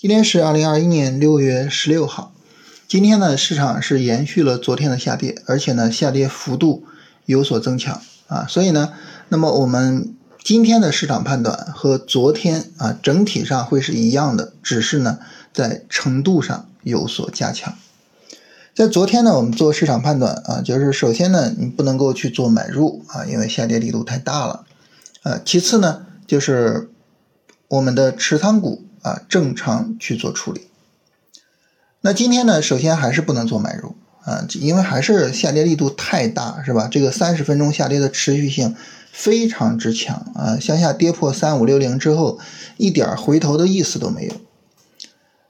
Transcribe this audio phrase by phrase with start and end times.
[0.00, 2.32] 今天是二零二一年六月十六号。
[2.86, 6.84] 今天呢，市场是延续了昨天的下跌，而且呢，下跌幅度
[7.26, 8.46] 有所增强啊。
[8.48, 8.92] 所以呢，
[9.28, 10.14] 那么我们
[10.44, 15.18] 今天的市场判断和昨天啊整体上会是一样的，只是呢
[15.52, 17.74] 在程度上有所加强。
[18.76, 24.64] 在昨天呢，我们做市场判断啊，就是首先呢，你不能够去做买入啊，因为下跌力度太大了。
[25.24, 26.88] 呃，其次呢，就是
[27.66, 28.84] 我们的持仓股。
[29.02, 30.68] 啊，正常去做处理。
[32.00, 36.88] 那今天呢，首先还是不能做买入啊，因为还是下跌力度太大，是吧？
[36.90, 38.76] 这个三十分钟下跌的持续性
[39.10, 42.38] 非常之强啊，向下跌破三五六零之后，
[42.76, 44.34] 一点回头的意思都没有。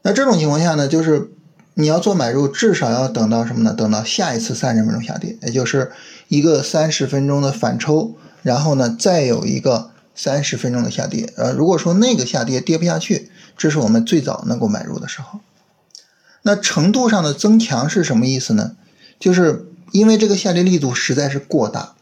[0.03, 1.33] 那这种情况下呢，就是
[1.75, 3.75] 你要做买入，至少要等到什么呢？
[3.75, 5.92] 等到下一次三十分钟下跌，也就是
[6.28, 11.30] 一个三十分钟的反抽，然后呢，再有一个三十分钟的下跌。
[11.36, 15.41] 呃，如果说那个下跌跌不下去，这是我们最早能够买入的时候，
[16.42, 18.77] 那程度上的增强是什么意思呢？
[19.19, 21.95] 就是因为这个下跌力度实在是过大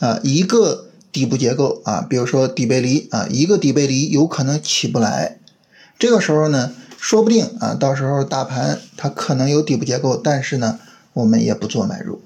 [0.00, 5.38] 啊，一个底部结构啊，比如说底背离啊，一个底背离有可能起不来，
[5.98, 10.80] 这个时候呢，说不定啊，到时候大盘它可能有底部结构，但是呢，
[11.12, 12.20] 我们也不做买入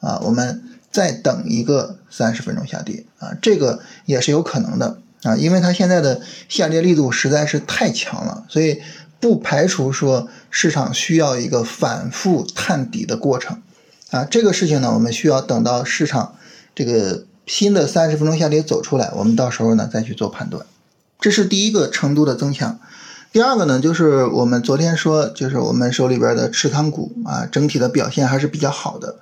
[0.00, 4.96] 啊，我们再等一个三十分钟下跌啊，这个也是有可能的。
[5.22, 8.80] 啊，因为它现在的下跌力度实在是太强了，所以
[9.20, 13.60] 不排除说市场需要一个反复探底的过程。
[14.10, 16.34] 啊，这个事情呢，我们需要等到市场
[16.74, 20.64] 这个新的三十分钟下跌走出来，我们到时候呢再去做判断。
[21.20, 22.80] 这是第一个程度的增强。
[23.30, 29.16] 第二个呢，就是我们昨天说，就是我们手里边的持仓股啊，整体的表现还是比较好的。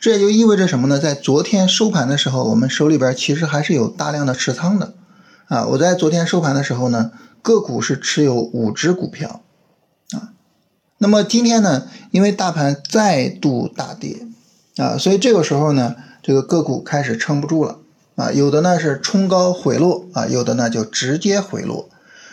[0.00, 0.98] 这也就意味着什么呢？
[0.98, 4.94] 在昨天收盘的时候，我们手里边其实还是有大量的持仓的。
[5.46, 9.42] 啊，我在昨天收盘的时候呢，个股是持有五只股票，
[10.12, 10.32] 啊，
[10.98, 14.26] 那么今天呢，因为大盘再度大跌，
[14.76, 17.78] 啊，所以这个时候呢，这个个股开始撑不住了，
[18.16, 21.88] 啊，有的呢是冲高回落，啊，有的呢就直接回落，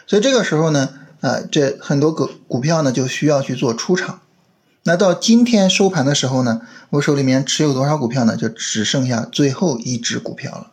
[0.07, 4.21] 所以这个时候呢，啊，这很多个股票呢就需要去做出场，
[4.83, 8.37] 那到今天收盘的时候呢，我手里面持有多少股票呢？
[8.37, 10.71] 就只剩下最后一只股票了。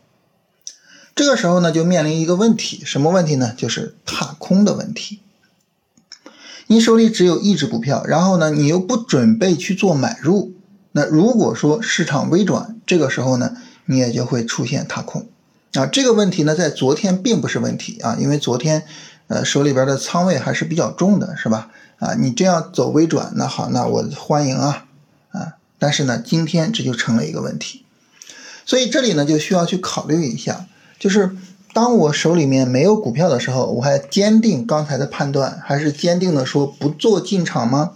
[1.19, 3.53] 这个时候呢，就面临一个问题，什么问题呢？
[3.57, 5.19] 就是踏空的问题。
[6.69, 10.53] 你手里只有一只股票，然后呢，你又不准备去做买入，
[10.93, 15.27] 那如果说市场微转，这个时候呢，你也就会出现踏空。
[15.73, 18.85] 啊，这个问题呢，在昨天并不是问题啊，因为昨天，
[19.27, 21.73] 呃，手里边的仓位还是比较重的，是吧？
[21.99, 24.87] 啊，你这样走微转，那好，那我欢迎啊，
[25.33, 27.85] 啊，但是呢，今天这就成了一个问题，
[28.65, 30.67] 所以这里呢，就需要去考虑一下。
[30.99, 31.37] 就是
[31.73, 37.93] 当我手里面没有股票的时候，我还坚定刚才的判断，还是坚定的说不做进场吗？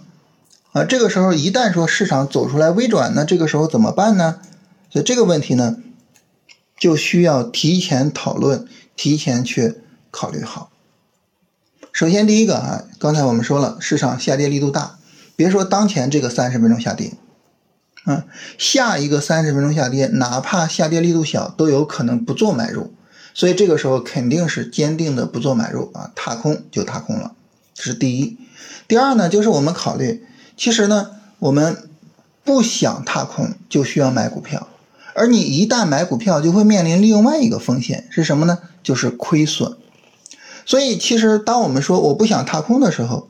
[0.71, 4.39] 啊，这个时候一旦说市场走出来微转，那这个时候怎么办呢？
[4.89, 5.77] 所以这个问题呢，
[6.77, 8.65] 就需要提前讨论，
[8.95, 10.69] 提前去考虑好。
[11.91, 14.97] 首先第一个啊，刚才我们说了，市场下跌力度大，
[15.35, 17.11] 别说当前这个三十分钟下跌。
[18.03, 18.25] 啊，
[18.57, 22.93] 下一个三十分钟下跌，哪怕下跌力度小，都有可能不做买入，
[23.33, 27.33] 所以这个时候肯定是坚定的不做买入啊，踏空就踏空了，
[27.73, 28.37] 这是第一。
[28.87, 30.25] 第二呢，就是我们考虑，
[30.57, 31.89] 其实呢，我们
[32.43, 34.67] 不想踏空，就需要买股票，
[35.13, 38.59] 而你一旦买股票，就会面临另外一个风险是什么呢？
[38.83, 39.77] 就是亏损。
[40.65, 43.29] 所以其实当我们说我不想踏空的时候，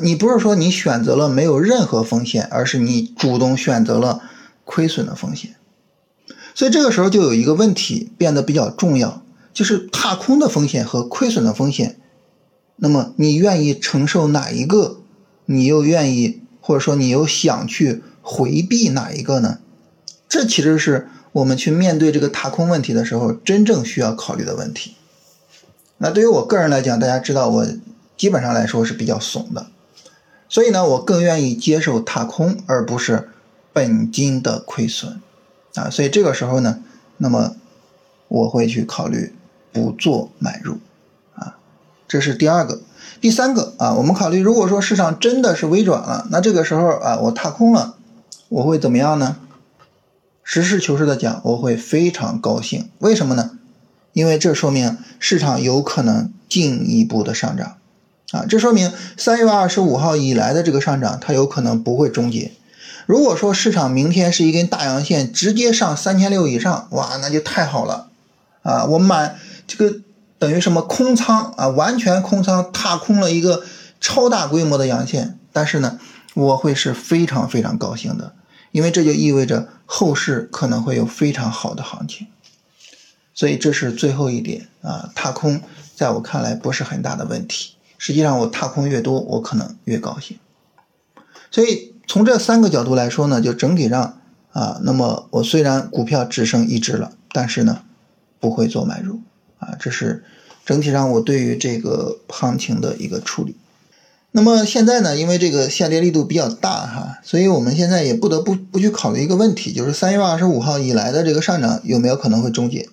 [0.00, 4.22] 你不是说你选择了没有任何风险，而是你主动选择了
[4.64, 5.56] 亏损的风险，
[6.54, 11.98] 所以这个时候就有一个问题变得比较重要，就是踏空的风险和亏损的风险，
[12.76, 14.98] 那么你愿意承受哪一个？
[15.46, 19.58] 你又愿意或者说你又想去回避哪一个呢？
[20.28, 24.94] 这其实是我们去面对这个踏空问题的时候真正需要考虑的问题。
[25.98, 27.66] 那对于我个人来讲，大家知道我
[28.16, 29.66] 基本上来说是比较怂的。
[30.52, 33.30] 所以呢，我更愿意接受踏空，而不是
[33.72, 35.18] 本金的亏损
[35.76, 35.88] 啊。
[35.88, 36.80] 所以这个时候呢，
[37.16, 37.56] 那么
[38.28, 39.34] 我会去考虑
[39.72, 40.78] 不做买入
[41.34, 41.56] 啊。
[42.06, 42.82] 这是第二个，
[43.18, 47.96] 第三个啊，我们考虑，如果说市场真的是微转了，那这个时候啊，我踏空了，
[48.50, 49.38] 我会怎么样呢？
[50.42, 52.90] 实事求是的讲，我会非常高兴。
[52.98, 53.58] 为什么呢？
[54.12, 57.78] 因为这说明市场有可能进一步的上涨。
[58.32, 62.50] 啊，这说明三月二十五号以来的这个上涨，它有可能不会终结。
[63.06, 68.08] 如果说市场明天是一根大阳线，直接上三千六以上，哇，那就太好了
[68.62, 68.84] 啊！
[68.84, 69.36] 我满
[69.66, 69.98] 这个
[70.38, 73.64] 等于什么空仓啊，完全空仓踏空了一个
[74.00, 75.98] 超大规模的阳线，但是呢，
[76.34, 78.32] 我会是非常非常高兴的，
[78.70, 82.28] 因为这就意味着后市可能会有非常好的行情。
[83.34, 85.60] 所以这是最后一点啊，踏空
[85.96, 87.74] 在我看来不是很大的问题。
[88.04, 90.36] 实际上，我踏空越多，我可能越高兴。
[91.52, 94.18] 所以从这三个角度来说呢，就整体上
[94.50, 97.82] 啊，那么我虽然股票只剩一只了，但是呢，
[98.40, 99.20] 不会做买入
[99.60, 100.24] 啊，这是
[100.66, 103.54] 整体上我对于这个行情的一个处理。
[104.32, 112.88] 那么现在呢，因为这个下跌力度比较大哈，所以我们现在也不得不不去考虑一个问题，就是三月二十五号以来的这个上涨有没有可能会终结？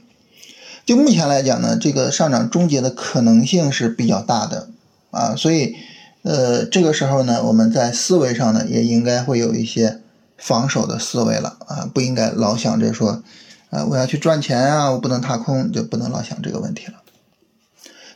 [0.85, 4.69] 就目前来讲呢，这个上涨终结的可能性是比较大的
[5.11, 5.75] 啊，所以
[6.23, 10.00] 呃这个时候呢，我们在思维上呢也应该会有一些
[10.38, 13.23] 防守的思维了啊，不应该老想着说
[13.69, 16.94] 啊我要去赚钱啊，我不能踏空，就不能老想这个问题了。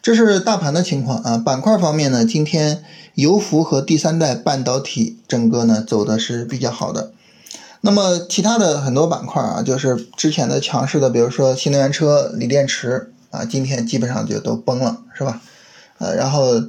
[0.02, 2.84] 这是大盘的情况啊，板块方面呢，今天
[3.16, 7.14] 油服和第三代半导体整个呢走的是比较好的。
[7.86, 15.42] 那么其他的很多板块啊，就是之前的强势的，比如说新能源车、锂电池啊，今天基本上就都崩了，是吧？
[16.00, 16.62] 呃，然后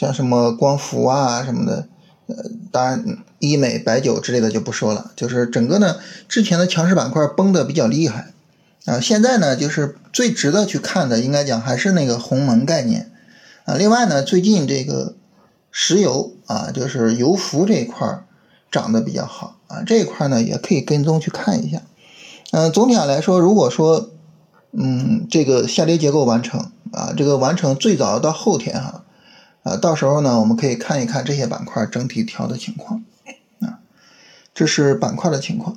[0.00, 1.86] 像什么光伏啊什么的，
[2.26, 2.36] 呃，
[2.72, 8.32] 当然医美、白酒之类的就不说了，就是整个呢之前的强势板块崩的比较厉害。
[8.86, 13.12] 啊，现在呢，就是最值得去看的，应该讲还是那个鸿蒙概念
[13.66, 13.74] 啊。
[13.74, 15.12] 另外呢，最近这个
[15.70, 18.24] 石油啊，就是油服这一块
[18.72, 21.82] 涨得比较好啊，这一块呢也可以跟踪去看一下。
[22.52, 24.08] 嗯，总体上来说，如果说
[24.72, 28.99] 嗯这个下跌结构完成啊，这个完成最早到后天哈，
[29.80, 33.04] 到时候呢，我们可以看一看这些板块整体调的情况
[33.60, 33.80] 啊，
[34.54, 35.76] 这是板块的情况。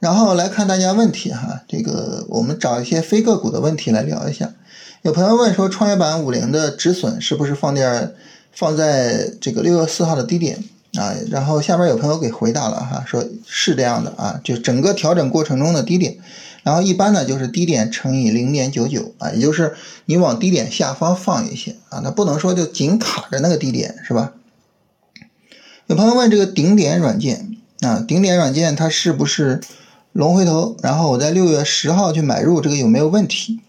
[0.00, 4.54] 然后来看大家问题哈，这个我们找一些非个股的问题来聊一下。
[5.02, 8.14] 有朋友问说，创业板五零的止损是不是放点
[8.52, 10.62] 放在这个六月四号的低点
[10.94, 11.14] 啊？
[11.30, 16.16] 然后下边有朋友给回答了哈，说是这样的啊，就整个调整过程中的低点，
[16.62, 19.74] 然后一般呢就是低点乘以零点九九啊，也就是
[20.06, 24.32] 你往低点下方放一些啊，那不能说就紧卡着那个低点是吧？
[25.86, 29.60] 有朋友问这个顶点软件啊，顶点软件它是不是？
[30.12, 33.60] 龙回头，然后我在六月十号去买入，这个有没有问题？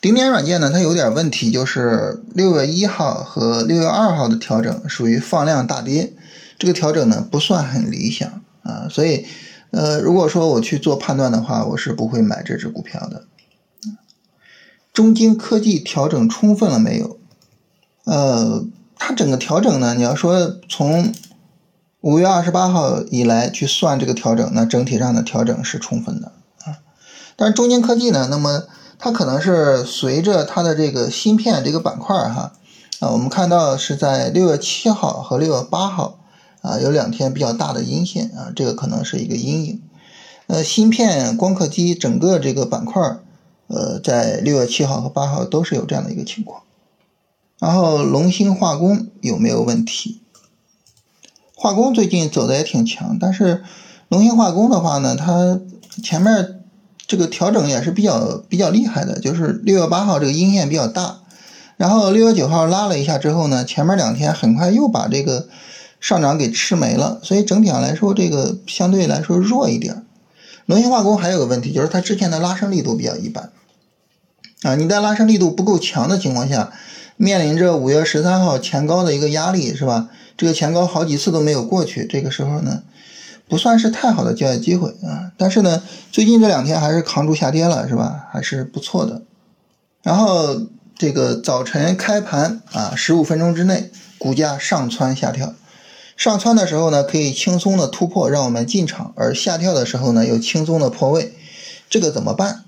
[0.00, 6.12] 顶点软件呢，它有点问题，就是六月一号和六月二号的调整属于放量大跌，
[6.58, 9.26] 这个调整呢不算很理想啊，所以
[9.74, 13.24] 呃，如果说我去做判断的话，我是不会买这只股票的。
[14.92, 17.18] 中金科技调整充分了没有？
[18.04, 18.64] 呃，
[18.96, 21.12] 它整个调整呢，你要说从。
[22.04, 26.32] 五月二十八号以来去算这个调整，那整体上的调整是充分的
[26.62, 26.76] 啊。
[27.34, 28.64] 但是中金科技呢，那么
[28.98, 32.52] 它可能是随着它的这个芯片这个板块哈
[33.00, 36.18] 啊，我们看到是在六月七号和六月八号
[36.64, 39.82] 啊有两天比较大的阴线啊，这个可能是一个阴影。
[40.46, 43.00] 呃，芯片、光刻机整个这个板块
[43.66, 46.62] 呃，在六月七号和八号都是有这样的一个情况。
[47.60, 50.22] 然后龙芯化工有没有问题？
[51.54, 53.62] 化工最近走的也挺强，但是
[54.08, 55.60] 龙芯化工的话呢，它
[56.02, 56.60] 前面
[57.06, 61.20] 这个调整也是比较比较厉害的，就是六月八号这个阴线比较大，
[61.78, 65.48] 然后六月九号拉了一下之后呢，前面两天很快又把这个
[66.04, 70.04] 上涨给吃没了，所以整体上来说，这个相对来说弱一点。
[70.66, 73.50] 龙芯化工还有个问题，就是它之前的拉升力度比较一般
[74.64, 76.70] 啊，你在拉升力度不够强的情况下，
[77.16, 80.10] 面临着五月十三号前高的一个压力，是吧？
[80.36, 82.82] 这个前高好几次都没有过去，这个时候呢，
[83.48, 85.32] 不算是太好的交易机会啊。
[85.38, 85.82] 但是呢，
[86.12, 88.26] 最近这两天还是扛住下跌了，是吧？
[88.30, 89.22] 还是不错的。
[90.02, 90.60] 然后
[90.98, 95.54] 这个早晨开盘啊，十五分钟之内股价上蹿下跳，
[96.16, 101.34] 上蹿的时候呢可以轻松的突破，让我们进场；而下跳的时候呢又轻松的破位，
[101.88, 102.64] 这个怎么办？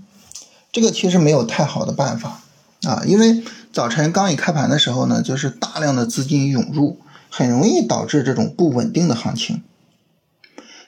[0.73, 2.43] 这个其实没有太好的办法
[2.83, 6.99] 啊，因为早晨刚一开盘的时候呢，就是大量的资金涌入。
[7.29, 9.63] 很容易导致这种不稳定的行情。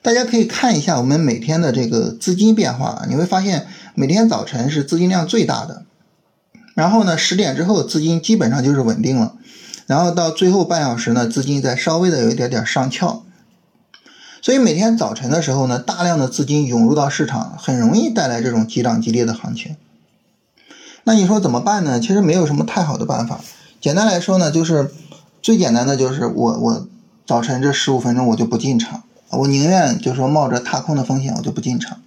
[0.01, 5.85] 大家可以看一下我们每天的这个资金变化，你会发现每天早晨是资金量最大的，
[6.75, 9.35] 然后呢十点之后资金基本上就是稳定了，
[9.89, 13.25] 然后到最后半小时呢资金再稍微的有一点点上翘。
[14.41, 19.77] 所以每天早晨的时候呢，大量的资金涌入到市场，很容易带来这种急涨急跌的行情。
[21.03, 21.99] 那你说怎么办呢？
[21.99, 23.41] 其实没有什么太好的办法。
[23.81, 24.93] 简单来说呢，就是。
[25.41, 26.89] 最简单的就是我我
[27.25, 32.03] 早晨这十五分钟我就不进场，我宁愿就是说冒着踏空的风险我就不进场。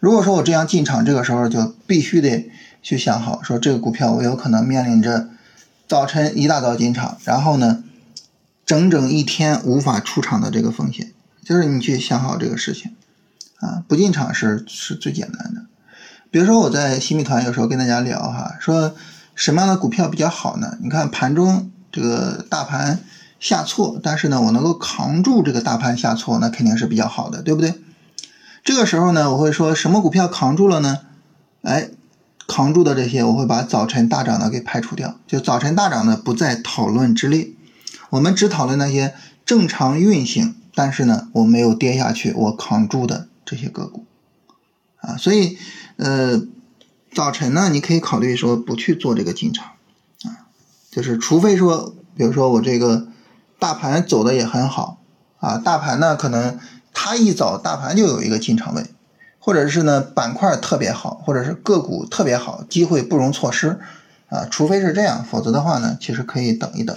[0.00, 2.50] 如果说我这样进场，这个时候就必须得
[2.82, 5.28] 去想好，说这个股票我有可能面临着
[5.92, 7.84] 早晨一大早进场，然后呢，
[8.64, 11.12] 整整一天无法出场的这个风险，
[11.44, 12.92] 就是你去想好这个事情
[13.56, 15.66] 啊，不进场是是最简单的。
[16.30, 18.94] 比如说我在新米团有时候跟大家聊哈，说
[19.34, 20.78] 什么样的股票比较好呢？
[20.80, 23.00] 你看盘中这个大盘
[23.38, 27.74] 下挫，但是呢我能够扛住这个大盘下挫，那肯定是比较好的，对不对？
[28.64, 31.00] 这个时候呢，我会说什么股票扛住了呢？
[31.60, 31.90] 哎，
[32.46, 37.50] 扛住的这些，我会把早晨大涨的给排除掉，就早晨大涨的不在讨论之列。
[38.10, 39.14] 我们只讨论那些
[39.46, 44.04] 正常运行，但是呢，我没有跌下去，我扛住的这些个股
[45.00, 45.16] 啊。
[45.16, 45.56] 所以，
[45.96, 46.42] 呃，
[47.14, 49.72] 早晨呢，你可以考虑说不去做这个进场
[50.24, 50.44] 啊，
[50.90, 53.08] 就是除非说，比如说我这个
[53.58, 55.00] 大盘走的也很好
[55.38, 56.58] 啊，大盘呢可能
[56.92, 58.84] 它一早大盘就有一个进场位，
[59.44, 63.80] 或者是呢板块特别好，或者是个股特别好，机会不容错失
[64.28, 64.46] 啊。
[64.48, 66.96] 除非是这样，否则的话呢，其实可以等一等。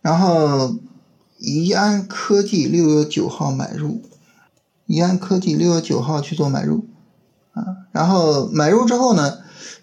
[0.00, 0.76] 然后，
[1.38, 4.02] 宜安科技六月九号买入，
[4.86, 6.86] 宜安科技六月九号去做买入，
[7.54, 9.38] 啊，然后买入之后呢，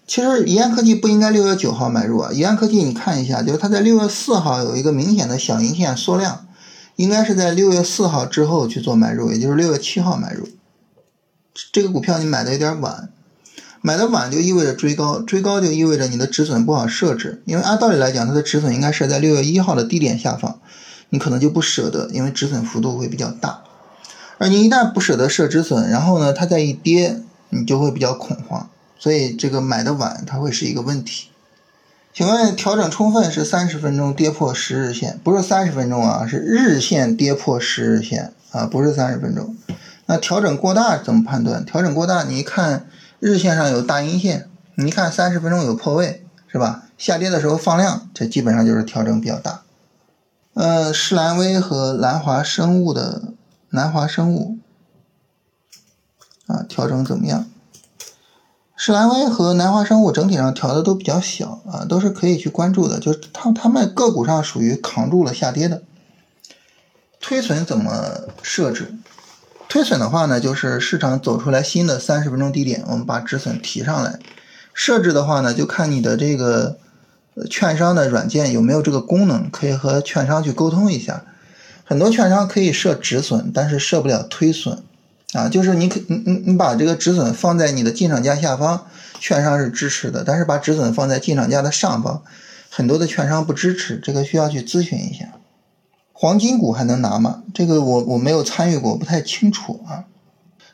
[0.06, 6.46] 其实宜安科技不应该六月九号买入啊，宜安科技你看一下，就是它在六月四号有一个明显的小阴线缩量，
[6.96, 10.48] 应该是在六月四号之后去做买入，也就是六月七号买入，
[11.72, 13.08] 这个股票你买的有点晚。
[13.82, 20.60] 买的晚就意味着追高，追高就意味着你的止损不好设置，因为按道理来讲，它的止损应该设在六月一号的低点下方，
[21.08, 23.62] 你可能就不舍得，因为止损幅度会比较大。
[24.36, 31.28] 而你一旦不舍得设止损，然后呢，它再一跌，你就会比较恐慌，所以这个买的晚，它会是一个问题。
[32.12, 39.56] 请问调整充分是三十分钟跌破十日线，不是三十分钟啊，是日线跌破十日线啊，不是三十分钟。
[40.10, 41.64] 那调整过大怎么判断？
[41.64, 42.88] 调整过大，你一看。
[43.20, 46.84] 日线上有大阴线，你一看三十分钟有破位，是吧？
[46.98, 49.62] 下跌的时候放量，这基本上就是调整比较大。
[50.54, 53.34] 呃，士兰微和南华生物的
[53.68, 54.56] 南华生物
[56.46, 57.46] 啊，调整怎么样？
[58.74, 65.82] 士兰微和南华生物整体上调的都比较小啊，都是可以去关注的，就是它它们个股上属于扛住了下跌的。
[67.20, 68.94] 推损怎么设置？
[69.70, 74.18] 推损的话呢，就是市场走出来新的三十分钟低点，我们把止损提上来。
[74.74, 76.76] 设置的话呢，就看你的这个
[77.48, 81.22] 券商的软件有没有这个功能，可以和券商去沟通一下。
[81.84, 84.82] 很多券商可以设止损，但是设不了推损
[85.34, 85.48] 啊。
[85.48, 88.86] 就是你可你你你把这个止损放在你的进场价下方，
[89.20, 92.24] 券商是支持的，但是把止损放在进场价的上方，
[92.68, 95.26] 很多的券商不支持，这个需要去咨询一下。
[96.20, 97.44] 黄金股还能拿吗？
[97.54, 100.04] 这个我我没有参与过，不太清楚啊。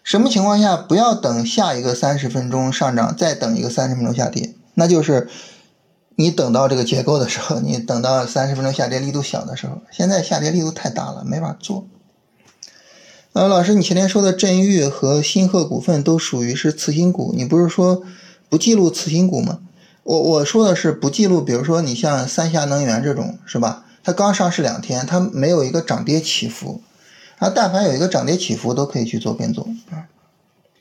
[0.03, 4.57] 什么情况下不要等下一个三十分钟上涨，再等一个三十分钟下跌？
[4.75, 5.29] 那就是
[6.17, 9.83] 你等到这个结构的时候， 你等到三十分钟下跌力度小的时候。
[9.93, 11.87] 现在下跌力度太大了，没法做。
[13.33, 18.03] 呃，老师，你前天说的振裕和新鹤股份都属于是次新股，你不是说
[18.49, 19.61] 不记录次新股吗？
[20.03, 23.85] 我我说的是不记录，比如说你像三峡能源这种，是吧？
[24.07, 26.81] 它刚上市两天，它没有一个涨跌起伏，
[27.39, 30.07] 啊，但凡有一个涨跌起伏，都可以去做跟踪啊。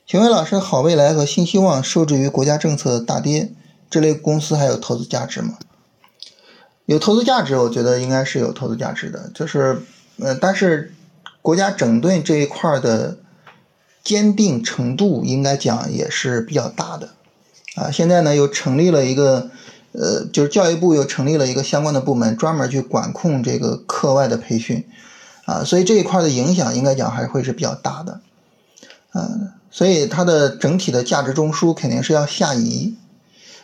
[0.06, 3.50] 请问老师，好未来和新希望受制于国家政策大跌，
[3.90, 5.58] 这类公司还有投资价值吗？
[6.84, 9.82] 有投资价值，我觉得应该是有投资价值的，就是，
[10.20, 10.94] 呃，但是
[11.42, 13.18] 国家整顿这一块的
[14.04, 17.08] 坚定程度，应该讲也是比较大的，
[17.74, 19.50] 啊，现在呢又成立了一个。
[19.98, 24.84] 呃，就是教育部又成立了一个相关的部门，专门去管控这个课外的培训，
[25.46, 28.20] 啊，所以这一块的影响应该讲还会是比较大的，
[29.14, 32.94] 嗯，所以它的整体的价值中枢肯定是要下移，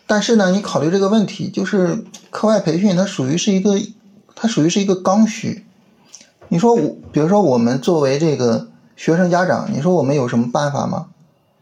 [0.07, 3.79] 但是呢，你考虑这个问题，就是课外培训它属于是一个，
[4.35, 5.67] 它属于是一个刚需，
[6.49, 11.09] 你说我，比如说我们作为这个学生家长，你说我们有什么办法吗？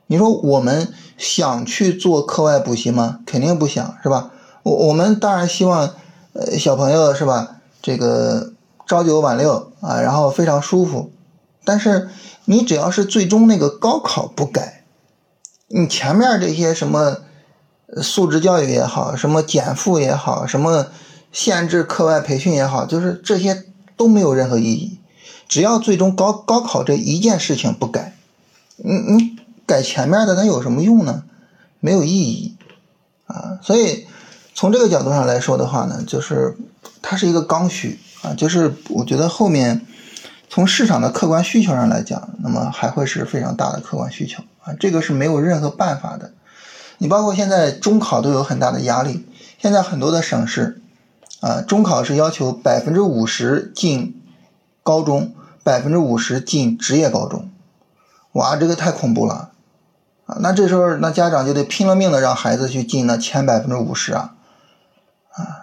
[0.07, 3.21] 你说我们想去做课外补习吗？
[3.27, 4.31] 肯定不想，是吧？
[4.62, 5.95] 我我们当然希望，
[6.35, 7.57] 呃，小朋友是吧？
[7.81, 8.52] 这个
[8.87, 11.11] 朝九晚六啊，然后非常舒服。
[11.64, 12.11] 但是
[12.45, 14.85] 你只要是最终那个高考不改，
[15.69, 17.19] 你前面这些什么
[18.02, 20.88] 素质教育也好，什么减负也好，什么
[21.33, 23.64] 限制课外培训也好，就是这些
[23.97, 24.99] 都没有任何意义。
[25.49, 28.14] 只要最终高高考这一件事情不改，
[28.76, 31.23] 你你改前面的它有什么用呢？
[31.81, 32.57] 没有意义
[33.25, 34.07] 啊，所以。
[34.54, 36.57] 从这个角度上来说的话呢，就是
[37.00, 39.87] 它是一个刚需啊，就是我觉得后面
[40.49, 46.33] 从市场的客观需求上来讲，那么还会是非常大的客观需求啊，这个是没有任何办法的。
[46.99, 49.26] 你包括现在中考都有很大的压力，
[49.59, 50.83] 现在很多的省市
[51.40, 54.21] 啊，中考是要求百分之五十进
[54.83, 57.49] 高中，百分之五十进职业高中，
[58.33, 59.52] 哇，这个太恐怖了
[60.26, 60.37] 啊！
[60.40, 64.39] 那这时候那家长就得拼了命的让孩子去进那前百分之五十啊啊！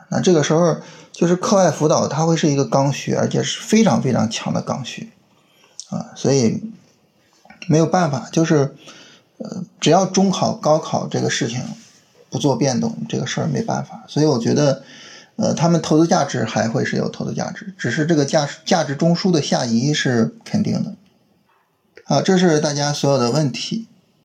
[0.10, 0.78] 那这个时候
[1.12, 5.12] 就是课外辅导，它会是一个刚需，而且是非常非常强的刚需
[5.90, 6.64] 啊，所以
[7.68, 8.76] 没有办法，就是
[9.38, 11.62] 呃，只要中考、高考这个事情
[12.30, 14.04] 不做变动，这个事儿没办法。
[14.08, 14.84] 所以我觉得。
[15.40, 20.96] 呃，他们投资价值还会是有投资价值，只是这个价价值中枢的下移是肯定的。
[22.06, 23.88] 啊，这是大家所有的问题。